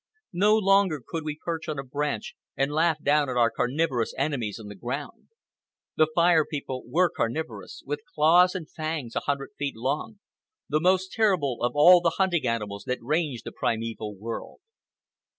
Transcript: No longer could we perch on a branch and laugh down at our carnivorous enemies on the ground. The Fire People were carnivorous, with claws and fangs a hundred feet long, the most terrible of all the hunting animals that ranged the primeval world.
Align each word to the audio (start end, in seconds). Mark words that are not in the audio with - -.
No 0.33 0.55
longer 0.57 0.99
could 1.07 1.23
we 1.23 1.37
perch 1.45 1.69
on 1.69 1.77
a 1.77 1.83
branch 1.83 2.33
and 2.57 2.71
laugh 2.71 3.03
down 3.03 3.29
at 3.29 3.37
our 3.37 3.51
carnivorous 3.51 4.15
enemies 4.17 4.57
on 4.57 4.65
the 4.67 4.73
ground. 4.73 5.27
The 5.95 6.07
Fire 6.15 6.43
People 6.43 6.81
were 6.87 7.07
carnivorous, 7.07 7.83
with 7.85 8.03
claws 8.15 8.55
and 8.55 8.67
fangs 8.67 9.15
a 9.15 9.19
hundred 9.27 9.51
feet 9.59 9.75
long, 9.75 10.17
the 10.67 10.81
most 10.81 11.11
terrible 11.11 11.61
of 11.61 11.73
all 11.75 12.01
the 12.01 12.15
hunting 12.17 12.47
animals 12.47 12.85
that 12.85 12.97
ranged 12.99 13.43
the 13.43 13.51
primeval 13.51 14.15
world. 14.15 14.59